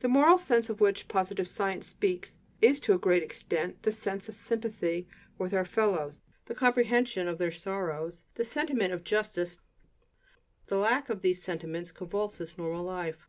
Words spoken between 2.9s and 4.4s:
a great extent the sense of